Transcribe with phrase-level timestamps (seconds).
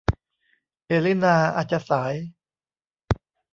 [0.85, 2.13] เอลินาอาจจะสาย